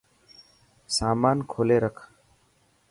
[0.97, 1.97] سامان کولي رک.